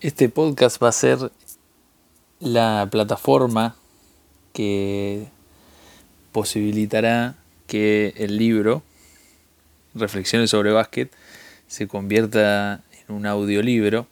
Este 0.00 0.28
podcast 0.28 0.80
va 0.80 0.90
a 0.90 0.92
ser 0.92 1.32
la 2.38 2.86
plataforma 2.88 3.74
que 4.52 5.26
posibilitará 6.30 7.34
que 7.66 8.14
el 8.16 8.36
libro 8.36 8.84
Reflexiones 9.96 10.50
sobre 10.50 10.70
básquet 10.70 11.10
se 11.66 11.88
convierta 11.88 12.84
en 12.92 13.12
un 13.12 13.26
audiolibro. 13.26 14.06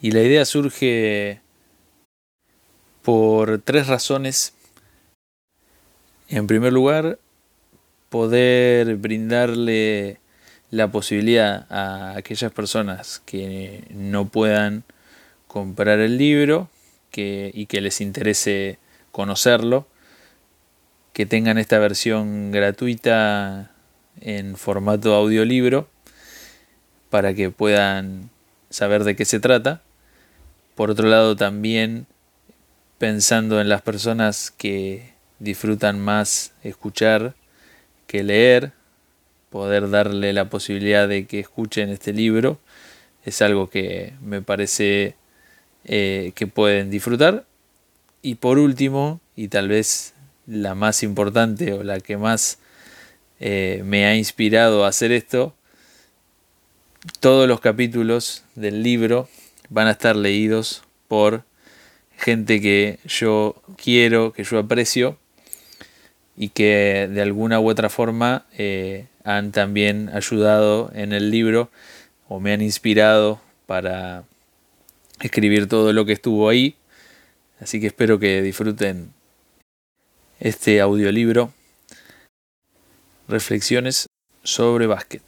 Y 0.00 0.12
la 0.12 0.22
idea 0.22 0.44
surge 0.44 1.40
por 3.02 3.60
tres 3.62 3.88
razones. 3.88 4.54
En 6.28 6.46
primer 6.46 6.72
lugar, 6.72 7.18
poder 8.10 8.94
brindarle 8.94 10.20
la 10.72 10.90
posibilidad 10.90 11.66
a 11.70 12.16
aquellas 12.16 12.50
personas 12.50 13.22
que 13.26 13.84
no 13.90 14.28
puedan 14.28 14.84
comprar 15.46 16.00
el 16.00 16.16
libro 16.16 16.70
que, 17.10 17.50
y 17.52 17.66
que 17.66 17.82
les 17.82 18.00
interese 18.00 18.78
conocerlo, 19.10 19.86
que 21.12 21.26
tengan 21.26 21.58
esta 21.58 21.78
versión 21.78 22.52
gratuita 22.52 23.70
en 24.22 24.56
formato 24.56 25.14
audiolibro 25.14 25.88
para 27.10 27.34
que 27.34 27.50
puedan 27.50 28.30
saber 28.70 29.04
de 29.04 29.14
qué 29.14 29.26
se 29.26 29.40
trata. 29.40 29.82
Por 30.74 30.90
otro 30.90 31.06
lado, 31.06 31.36
también 31.36 32.06
pensando 32.96 33.60
en 33.60 33.68
las 33.68 33.82
personas 33.82 34.50
que 34.50 35.12
disfrutan 35.38 36.00
más 36.00 36.54
escuchar 36.62 37.34
que 38.06 38.22
leer, 38.22 38.72
poder 39.52 39.90
darle 39.90 40.32
la 40.32 40.48
posibilidad 40.48 41.06
de 41.06 41.26
que 41.26 41.38
escuchen 41.38 41.90
este 41.90 42.14
libro 42.14 42.58
es 43.24 43.42
algo 43.42 43.68
que 43.68 44.14
me 44.22 44.40
parece 44.40 45.14
eh, 45.84 46.32
que 46.34 46.46
pueden 46.46 46.90
disfrutar. 46.90 47.44
Y 48.22 48.36
por 48.36 48.58
último, 48.58 49.20
y 49.36 49.48
tal 49.48 49.68
vez 49.68 50.14
la 50.46 50.74
más 50.74 51.02
importante 51.02 51.72
o 51.74 51.84
la 51.84 52.00
que 52.00 52.16
más 52.16 52.58
eh, 53.40 53.82
me 53.84 54.06
ha 54.06 54.16
inspirado 54.16 54.84
a 54.84 54.88
hacer 54.88 55.12
esto, 55.12 55.54
todos 57.20 57.46
los 57.46 57.60
capítulos 57.60 58.44
del 58.54 58.82
libro 58.82 59.28
van 59.68 59.86
a 59.86 59.92
estar 59.92 60.16
leídos 60.16 60.82
por 61.08 61.44
gente 62.16 62.60
que 62.60 63.00
yo 63.04 63.60
quiero, 63.76 64.32
que 64.32 64.44
yo 64.44 64.58
aprecio 64.58 65.18
y 66.36 66.48
que 66.48 67.08
de 67.12 67.22
alguna 67.22 67.60
u 67.60 67.68
otra 67.68 67.88
forma 67.88 68.46
eh, 68.56 69.06
han 69.24 69.52
también 69.52 70.10
ayudado 70.12 70.90
en 70.94 71.12
el 71.12 71.30
libro 71.30 71.70
o 72.28 72.40
me 72.40 72.52
han 72.52 72.62
inspirado 72.62 73.40
para 73.66 74.24
escribir 75.20 75.68
todo 75.68 75.92
lo 75.92 76.04
que 76.04 76.12
estuvo 76.12 76.48
ahí. 76.48 76.76
Así 77.60 77.80
que 77.80 77.86
espero 77.86 78.18
que 78.18 78.42
disfruten 78.42 79.12
este 80.40 80.80
audiolibro. 80.80 81.52
Reflexiones 83.28 84.06
sobre 84.42 84.86
básquet. 84.86 85.22